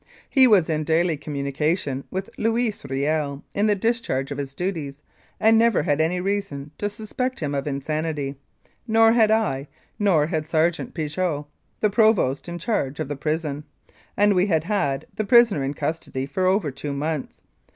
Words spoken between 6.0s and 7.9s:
any reason to suspect him of